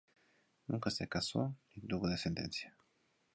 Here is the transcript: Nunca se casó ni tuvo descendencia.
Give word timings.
Nunca 0.65 0.89
se 0.89 1.07
casó 1.07 1.55
ni 1.75 1.83
tuvo 1.83 2.07
descendencia. 2.09 2.75